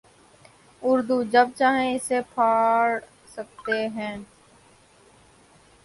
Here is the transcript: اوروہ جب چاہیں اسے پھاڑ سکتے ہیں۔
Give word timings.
اوروہ 0.83 1.23
جب 1.31 1.47
چاہیں 1.57 1.93
اسے 1.95 2.19
پھاڑ 2.33 2.87
سکتے 3.35 3.87
ہیں۔ 3.95 4.15